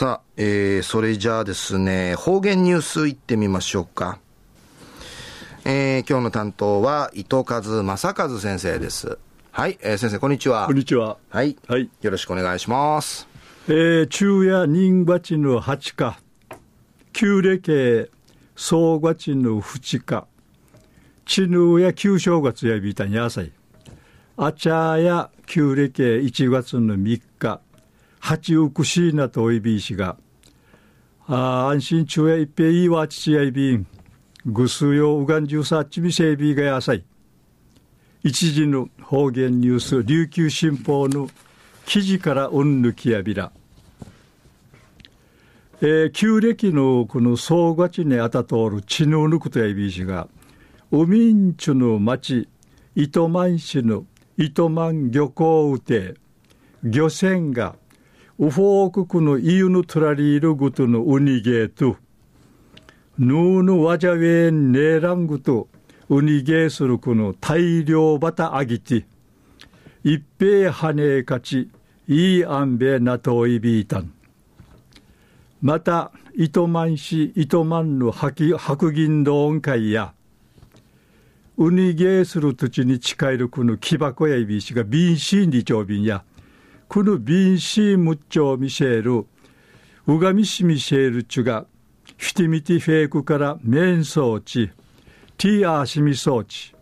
[0.00, 4.18] さあ、えー、それじゃあですね、方言ニュースいってみましょうか。
[5.66, 9.18] えー、今日の担当は伊藤和正和先生です。
[9.50, 10.64] はい、えー、先生こんにちは。
[10.64, 11.18] こんにちは。
[11.28, 11.54] はい。
[11.68, 11.90] はい。
[12.00, 13.28] よろしくお願いします。
[13.68, 16.18] えー、昼夜人鉢の八日、
[17.12, 18.10] 旧暦
[18.56, 20.26] 総月の二日、
[21.26, 23.52] 地ぬや旧正月やびたにあさい。
[24.38, 27.60] あちゃや旧暦1月の3日、
[28.30, 30.16] 八億しいなとおいびいしが、
[31.26, 33.88] あ安心中や一平いいわ父やいびん、
[34.46, 37.04] ぐすようがんじゅうさっちみせいびがやさい。
[38.22, 41.28] 一時の方言ニュース、琉球新報の
[41.86, 43.50] 記事からうんぬきやびら。
[45.80, 50.28] えー、旧暦のこの総勝ちにあたとおる血のぬくとやいびいしが、
[50.92, 52.48] ウミンチュの町、
[52.94, 54.04] 糸満市の
[54.36, 56.14] 糸満漁港うて、
[56.84, 57.74] 漁船が、
[58.42, 61.98] ウフォーククのイユのトラリールグトのウニゲート、
[63.18, 65.68] ヌーヌワジャウェンネーラングト、
[66.08, 69.04] ウニゲースルクの大量バタアギティ、
[70.04, 71.70] 一平ハネーカチ、
[72.08, 74.10] イーアンベナトイビータン。
[75.60, 80.14] また、糸満市糸満の白銀道音会や、
[81.58, 86.24] ウニゲーする土地に近いるこの木箱やいびしがビンシーンリチョウビンや、
[86.90, 89.26] このビンシームッチョミシェール、
[90.12, 91.66] ウガミシミシェールチュが、
[92.16, 94.72] フィティミティフェイクからメン装置、
[95.38, 96.74] ティアーシミ装置、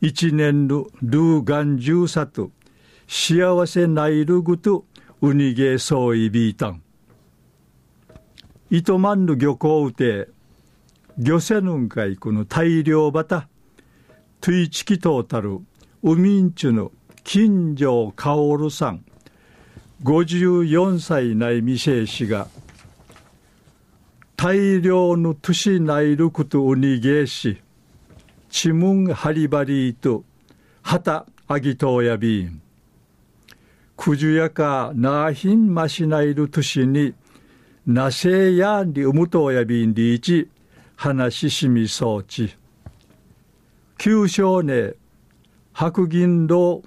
[0.00, 2.52] 一年のルーガンジューサト、
[3.08, 4.84] 幸せないるぐと、
[5.20, 6.82] ウニゲーソイビータン。
[8.70, 10.28] 糸満の漁港うて、
[11.18, 13.48] 漁船ぬんかいこの大量バタ、
[14.40, 15.62] トゥイチキトータル、
[16.04, 16.92] ウミンチュの
[17.24, 19.04] 金城薫さん、
[20.02, 22.48] 54歳ない未成氏が、
[24.36, 27.62] 大量の都市内ることを逃げし、
[28.50, 30.24] チムンハリバリーと、
[30.82, 32.60] 旗アギトーヤビン、
[33.96, 37.14] くじゅやかなひんましないる都市に、
[37.86, 40.50] なせやんりうむとやびんりいち、
[40.96, 42.54] 話ししみそうち。
[43.96, 44.94] 旧少年、
[45.72, 46.82] 白銀道、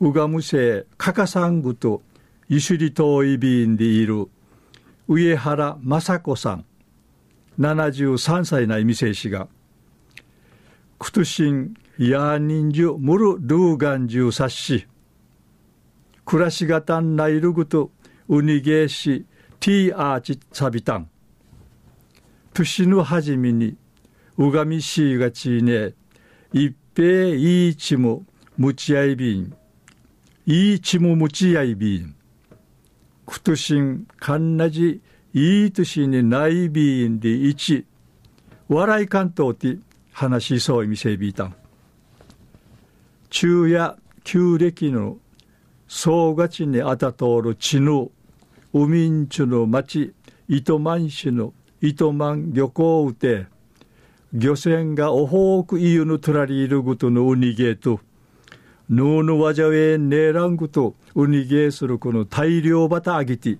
[0.00, 2.02] うがむせ、かかさんぐと、
[2.50, 4.26] ゆしりといびんでいる、
[5.06, 6.64] 上原雅子さん、
[7.60, 9.48] 73歳な意味せいしが、
[10.98, 14.86] くとしん、やーにんじゅ、むるルーガンじゅうさっし、
[16.24, 17.90] 暮らしがたんないるぐと、
[18.28, 19.26] うにげいし、
[19.60, 21.10] ティーアーチサビタン、
[22.54, 23.76] 年の初めに、
[24.38, 25.92] うがみしいがちいね、
[26.54, 28.24] 一平いいちも
[28.56, 29.54] むちあいびん。
[30.46, 32.14] いいちもむちあいびん。
[33.28, 35.00] くとしんかんなじ
[35.34, 37.84] いいとしにないびんでいち。
[38.68, 39.76] 笑いかんとうて
[40.12, 41.54] 話しそうみせびいたん。
[43.30, 45.18] 昼夜旧暦の
[45.86, 48.10] 総がちにあたとおる地の
[48.72, 50.12] 海んちゅの町
[50.48, 53.46] 糸満市の糸満漁港うて
[54.32, 58.00] 漁船がおほうくいゆぬとらりいるぐとのうにげと、
[58.88, 63.58] ぬうぬわじゃえんねらんぐとうにげするこの大量バタあぎて、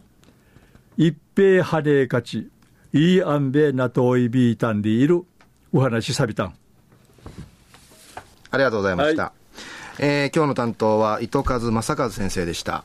[0.96, 2.48] 一平はれかち、
[2.92, 5.24] いいあんべなといびいたんでいる、
[5.72, 6.54] お話さびたん。
[8.50, 9.24] ありがとうございました。
[9.24, 9.32] はい、
[9.98, 12.84] えー、今日の担当は糸数正和先生でした。